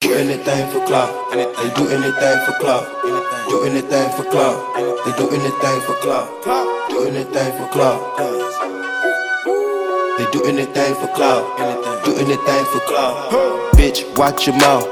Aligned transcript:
Do 0.00 0.14
anything 0.14 0.70
for 0.72 0.82
clout. 0.86 1.30
They 1.30 1.44
do 1.74 1.88
anything 1.90 2.46
for 2.46 2.52
clout. 2.58 2.86
Do 3.48 3.64
anything 3.64 4.10
for 4.16 4.24
clout. 4.30 4.74
They 5.04 5.12
do 5.12 5.28
anything 5.28 5.80
for 5.82 5.94
clout. 6.00 6.42
Do 6.88 7.04
anything 7.04 7.52
for 7.58 7.68
clout. 7.68 8.16
They 10.16 10.26
do 10.32 10.42
anything 10.46 10.94
for 10.94 11.08
clout. 11.14 12.04
Do 12.06 12.16
anything 12.16 12.64
for 12.72 12.80
clout. 12.88 13.30
Bitch, 13.74 14.16
watch 14.16 14.46
your 14.46 14.56
mouth. 14.56 14.88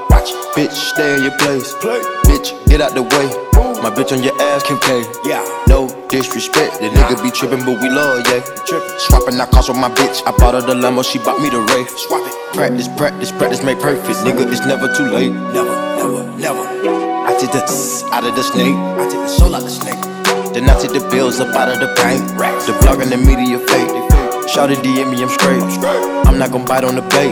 Bitch, 0.54 0.72
stay 0.72 1.16
in 1.16 1.22
your 1.22 1.38
place. 1.38 1.72
Bitch, 2.28 2.66
get 2.68 2.82
out 2.82 2.92
the 2.92 3.02
way. 3.02 3.48
My 3.82 3.90
bitch 3.90 4.10
on 4.10 4.22
your 4.22 4.34
ass, 4.42 4.64
Kim 4.64 4.78
K. 4.80 5.04
Yeah. 5.24 5.44
No 5.68 5.86
disrespect, 6.08 6.80
the 6.80 6.88
nigga 6.88 7.22
be 7.22 7.30
trippin', 7.30 7.64
but 7.64 7.80
we 7.80 7.88
love, 7.88 8.26
yeah. 8.26 8.42
Swappin' 8.98 9.38
out 9.38 9.50
cars 9.52 9.68
with 9.68 9.78
my 9.78 9.88
bitch. 9.88 10.20
I 10.26 10.32
bought 10.36 10.54
her 10.54 10.60
the 10.60 10.74
Lambo, 10.74 11.04
she 11.04 11.18
bought 11.20 11.40
me 11.40 11.48
the 11.48 11.60
Wraith. 11.60 11.96
Swap 11.96 12.26
it. 12.26 12.34
Practice, 12.54 12.88
practice, 12.96 13.30
practice 13.30 13.62
make 13.62 13.78
perfect. 13.78 14.18
Nigga, 14.26 14.50
it's 14.50 14.66
never 14.66 14.92
too 14.92 15.06
late. 15.06 15.30
Never, 15.30 15.70
never, 15.96 16.24
never. 16.36 16.62
I 17.28 17.36
take 17.38 17.52
the 17.52 17.60
tss 17.60 18.02
out 18.10 18.24
of 18.24 18.34
the 18.34 18.42
snake. 18.42 18.74
I 18.74 19.04
take 19.04 19.20
the 19.20 19.28
soul 19.28 19.54
out 19.54 19.62
of 19.62 19.68
the 19.68 19.70
snake. 19.70 20.02
Then 20.54 20.68
I 20.68 20.74
take 20.80 20.92
the 20.92 21.06
bills 21.10 21.38
up 21.38 21.54
out 21.54 21.68
of 21.68 21.78
the 21.78 21.86
bank. 21.94 22.18
The 22.66 22.76
blog 22.82 23.00
and 23.00 23.12
the 23.12 23.18
media 23.18 23.58
fake. 23.58 23.97
Shout 24.58 24.72
it 24.72 24.82
DM 24.82 25.14
me, 25.14 25.22
I'm 25.22 25.30
straight. 25.30 25.62
I'm 26.26 26.36
not 26.36 26.50
gon' 26.50 26.64
bite 26.64 26.82
on 26.82 26.96
the 26.96 27.02
bait. 27.14 27.30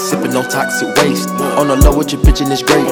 Sippin' 0.00 0.32
on 0.32 0.48
toxic 0.48 0.88
waste. 1.04 1.28
On 1.60 1.68
the 1.68 1.76
low 1.76 1.92
with 1.92 2.16
your 2.16 2.22
bitch 2.22 2.40
and 2.40 2.48
it's 2.48 2.64
great. 2.64 2.88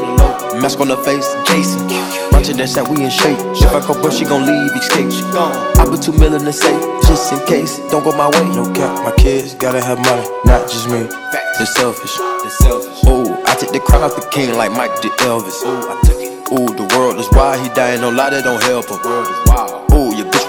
Mask 0.61 0.79
on 0.81 0.89
the 0.89 1.01
face, 1.01 1.25
Jason. 1.49 1.89
Bunch 2.29 2.53
of 2.53 2.61
that 2.61 2.69
shit, 2.69 2.85
we 2.93 3.01
in 3.01 3.09
shape. 3.09 3.41
If 3.57 3.73
I 3.73 3.81
go 3.81 3.97
bust, 3.97 4.19
she 4.19 4.29
gon' 4.29 4.45
leave, 4.45 4.69
escape. 4.77 5.09
She 5.09 5.25
gone. 5.33 5.57
I 5.81 5.89
put 5.89 6.05
two 6.05 6.13
mil 6.13 6.37
in 6.37 6.45
safe, 6.53 6.77
just 7.09 7.33
in 7.33 7.41
case. 7.49 7.81
Don't 7.89 8.05
go 8.05 8.13
my 8.13 8.29
way. 8.29 8.53
No 8.53 8.69
cap, 8.77 9.01
my 9.01 9.17
kids 9.17 9.55
gotta 9.55 9.81
have 9.81 9.97
money, 10.05 10.29
not 10.45 10.69
just 10.69 10.85
me. 10.93 11.09
They're 11.57 11.65
selfish. 11.65 12.21
Ooh, 13.09 13.33
I 13.49 13.57
took 13.57 13.73
the 13.73 13.81
crown 13.81 14.05
off 14.05 14.13
the 14.13 14.29
king 14.29 14.61
like 14.61 14.77
Mike 14.77 14.93
did 15.01 15.17
Elvis. 15.25 15.65
Ooh, 15.65 15.89
I 15.89 15.97
took 16.05 16.21
it. 16.21 16.37
The 16.53 16.85
world 17.01 17.17
is 17.17 17.33
why 17.33 17.57
he 17.57 17.73
dying, 17.73 18.03
no 18.03 18.11
lie, 18.11 18.29
that 18.29 18.45
don't 18.45 18.61
help 18.61 18.93
him. 18.93 19.50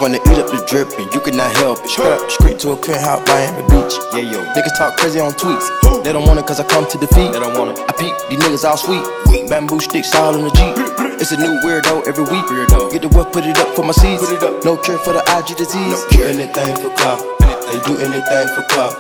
Wanna 0.02 0.18
eat 0.18 0.40
up 0.42 0.50
the 0.50 0.58
drip 0.66 0.90
and 0.98 1.06
you 1.14 1.22
cannot 1.22 1.54
help 1.62 1.78
it. 1.86 1.94
Up, 2.02 2.26
straight 2.32 2.58
to 2.66 2.74
a 2.74 2.76
penthouse, 2.76 3.22
Miami 3.30 3.62
Beach. 3.70 3.94
Yeah, 4.18 4.34
yo. 4.34 4.42
Niggas 4.58 4.76
talk 4.76 4.98
crazy 4.98 5.20
on 5.22 5.32
tweets. 5.38 5.70
They 6.04 6.12
don't 6.12 6.26
want 6.26 6.40
it 6.40 6.48
cause 6.48 6.60
I 6.60 6.66
come 6.66 6.90
to 6.90 6.98
defeat. 6.98 7.32
They 7.32 7.40
don't 7.40 7.54
want 7.54 7.78
it. 7.78 7.86
I 7.86 7.94
peep, 7.94 8.10
these 8.28 8.40
niggas 8.42 8.66
all 8.66 8.78
sweet. 8.78 9.06
Bamboo 9.48 9.80
sticks 9.80 10.14
all 10.16 10.34
in 10.34 10.42
the 10.42 10.52
Jeep. 10.58 10.74
It's 11.22 11.32
a 11.32 11.38
new 11.38 11.54
weirdo 11.62 12.08
every 12.08 12.26
week. 12.26 12.46
Weirdo. 12.50 12.92
Get 12.92 13.04
the 13.04 13.10
work, 13.10 13.32
put 13.32 13.46
it 13.46 13.58
up 13.60 13.76
for 13.76 13.86
my 13.86 13.94
seeds. 13.94 14.26
Put 14.26 14.34
it 14.34 14.44
up. 14.44 14.66
No 14.66 14.76
cure 14.76 14.98
for 14.98 15.14
the 15.14 15.22
IG 15.38 15.56
disease. 15.56 15.94
No 15.94 16.02
cure. 16.10 16.34
Do 16.34 16.42
anything 16.42 16.76
for 16.82 16.90
clout. 16.98 17.22
They 17.70 17.78
do 17.86 17.94
anything 18.02 18.48
for 18.58 18.66
clout. 18.74 18.98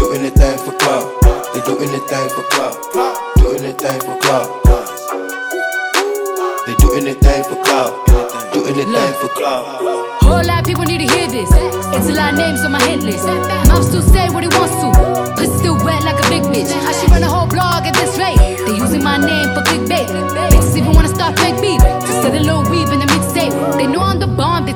Do 0.00 0.12
anything 0.16 0.56
for 0.64 0.72
clout. 0.80 1.04
They 1.52 1.60
do 1.68 1.76
anything 1.84 2.28
for 2.32 2.44
clout. 2.48 2.80
Do 3.36 3.52
anything 3.60 4.00
for 4.00 4.16
clout. 4.24 5.19
They 6.70 6.76
do 6.76 6.94
anything 6.94 7.42
for 7.50 7.58
clout. 7.64 8.06
Do 8.54 8.62
anything 8.62 9.14
for 9.18 9.26
clout. 9.34 9.66
Whole 10.22 10.38
lot 10.46 10.60
of 10.60 10.64
people 10.64 10.84
need 10.84 11.02
to 11.02 11.10
hear 11.12 11.26
this. 11.26 11.50
It's 11.50 12.06
a 12.06 12.14
lot 12.14 12.30
of 12.30 12.38
names 12.38 12.60
on 12.62 12.70
my 12.70 12.80
hit 12.86 13.02
list. 13.02 13.26
Mouth 13.66 13.82
still 13.82 14.02
say 14.02 14.30
what 14.30 14.46
he 14.46 14.50
wants 14.54 14.78
to. 14.78 15.34
Pussy 15.34 15.58
still 15.58 15.74
wet 15.82 16.04
like 16.04 16.14
a 16.14 16.28
big 16.30 16.46
bitch. 16.46 16.70
I 16.70 16.92
should 16.94 17.10
run 17.10 17.24
a 17.24 17.28
whole 17.28 17.48
blog 17.48 17.90
at 17.90 17.94
this 17.94 18.16
rate. 18.16 18.38
They 18.38 18.78
using 18.78 19.02
my 19.02 19.18
name 19.18 19.50
for 19.50 19.66
clickbait. 19.66 20.06
Bitches 20.54 20.76
even 20.76 20.92
wanna 20.94 21.08
start 21.08 21.36
fake 21.40 21.60
beef. 21.60 21.82
Just 22.06 22.22
sell 22.22 22.30
a 22.30 22.38
little 22.38 22.62
weave 22.70 22.92
in 22.94 23.00
the 23.00 23.06
mixtape. 23.06 23.50
They 23.76 23.88
know 23.88 24.02
I'm 24.02 24.09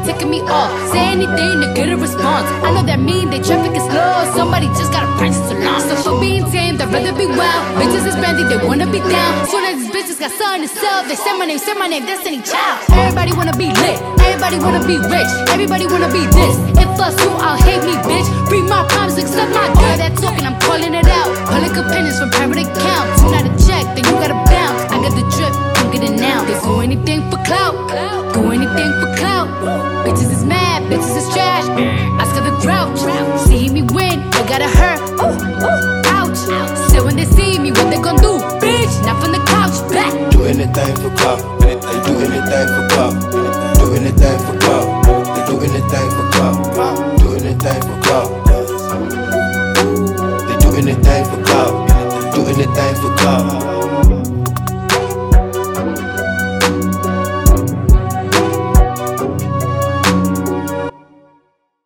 the 0.05 0.13
taking 0.13 0.31
me 0.31 0.41
off. 0.43 0.71
Say 0.93 1.01
anything 1.01 1.61
to 1.61 1.73
get 1.75 1.89
a 1.89 1.97
response. 1.97 2.49
I 2.63 2.73
know 2.73 2.83
that 2.85 3.01
mean 3.01 3.31
they 3.31 3.41
traffic 3.41 3.73
is 3.77 3.85
slow. 3.85 4.13
Somebody 4.37 4.67
just 4.77 4.93
gotta 4.93 5.09
punch 5.17 5.35
so 5.35 5.55
long. 5.57 5.81
So 5.81 5.97
for 5.97 6.21
being 6.21 6.45
tamed, 6.51 6.81
I'd 6.81 6.93
rather 6.93 7.13
be 7.17 7.27
wild. 7.27 7.63
Bitches 7.81 8.07
is 8.07 8.17
brandy, 8.17 8.45
they 8.45 8.61
wanna 8.61 8.87
be 8.87 9.01
down. 9.01 9.47
Soon 9.49 9.65
as 9.65 9.81
these 9.81 9.91
bitches 9.91 10.19
got 10.21 10.33
something 10.33 10.69
to 10.69 10.71
sell, 10.71 11.05
they 11.09 11.17
say 11.17 11.33
my 11.39 11.47
name, 11.47 11.59
say 11.59 11.75
my 11.75 11.89
name, 11.89 12.05
Destiny 12.07 12.41
Child. 12.43 12.85
Everybody 12.93 13.33
wanna 13.33 13.57
be 13.57 13.69
lit, 13.73 13.99
everybody 14.21 14.59
wanna 14.59 14.85
be 14.85 14.97
rich, 14.99 15.31
everybody 15.49 15.87
wanna 15.87 16.11
be 16.13 16.23
this. 16.37 16.55
If 16.77 16.89
us 17.01 17.17
who 17.21 17.31
I'll 17.41 17.61
hate 17.61 17.83
me, 17.85 17.97
bitch. 18.05 18.29
Read 18.51 18.69
my 18.69 18.85
promise, 18.89 19.19
accept 19.19 19.51
my 19.53 19.67
girl 19.73 19.97
that 19.99 20.13
talking, 20.21 20.45
I'm 20.47 20.59
calling 20.61 20.95
it 20.95 21.09
out. 21.09 21.29
Public 21.49 21.75
opinions 21.77 22.19
from 22.21 22.31
private 22.31 22.69
accounts. 22.69 23.23
You 23.23 23.31
not 23.33 23.45
a 23.49 23.53
check, 23.67 23.85
then 23.97 24.05
you 24.05 24.15
gotta 24.21 24.39
Bitches 30.05 30.31
is 30.31 30.45
mad, 30.45 30.83
bitches 30.93 31.17
is 31.17 31.33
trash. 31.33 31.65
I 31.65 32.21
Oscar 32.21 32.43
the 32.45 32.53
grouch, 32.61 33.01
see 33.49 33.71
me 33.71 33.81
win, 33.81 34.21
they 34.31 34.45
gotta 34.47 34.69
hurt. 34.69 35.01
Ooh, 35.17 35.33
ooh, 35.65 36.03
ouch. 36.13 36.37
Still 36.89 37.07
when 37.07 37.17
they 37.17 37.25
see 37.25 37.59
me, 37.59 37.71
what 37.73 37.89
they 37.89 37.97
gon' 37.97 38.17
do? 38.17 38.37
Bitch, 38.61 38.93
not 39.07 39.23
from 39.23 39.33
the 39.33 39.41
couch, 39.49 39.81
back. 39.91 40.13
Do 40.31 40.45
anything 40.45 40.95
for 41.01 41.09
clout. 41.17 41.41
They 41.61 41.75
do 42.05 42.21
anything 42.21 42.69
for 42.69 42.85
clout. 42.93 43.15
Do 43.81 43.95
anything 43.95 44.39
for 44.45 44.55
clout. 44.61 44.87
They 45.35 45.43
do 45.49 45.61
anything 45.65 46.11
for 46.17 46.27
clout. 46.33 46.57
Do 47.19 47.33
anything 47.41 47.81
for 47.81 47.97
clout. 48.05 48.29
They 50.47 50.57
do 50.61 50.69
anything 50.77 51.25
for 51.25 51.41
clout. 51.45 51.73
Do 52.35 52.41
anything 52.47 52.95
for 53.01 53.17
clout. 53.17 54.14